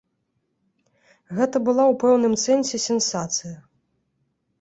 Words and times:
Гэта 1.39 1.57
была 1.67 1.83
ў 1.91 1.93
пэўным 2.03 2.33
сэнсе 2.45 2.77
сенсацыя. 2.87 3.53